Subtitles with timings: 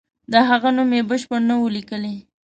[0.31, 2.15] د هغه نوم یې بشپړ نه وو لیکلی.